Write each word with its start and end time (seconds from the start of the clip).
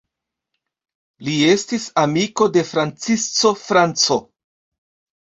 Li 1.27 1.35
estis 1.51 1.87
amiko 2.05 2.49
de 2.57 2.67
Francisco 2.73 3.55
Franco. 3.63 4.23